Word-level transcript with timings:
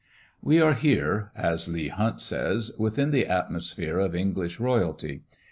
We 0.41 0.59
are 0.59 0.73
here 0.73 1.31
as 1.35 1.67
Leigh 1.69 1.89
Hunt 1.89 2.21
says 2.21 2.71
within 2.79 3.11
the 3.11 3.27
atmosphere 3.27 3.99
of 3.99 4.15
English 4.15 4.59
royalty. 4.59 5.21